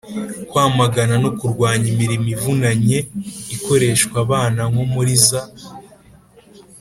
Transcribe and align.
kwamagana 0.49 1.15
no 1.23 1.29
kurwanya 1.39 1.87
imirimo 1.93 2.27
ivunanye 2.35 2.97
ikoreshwa 3.55 4.15
abana 4.25 4.61
nko 4.71 4.83
muri 4.93 5.13
za 5.27 5.41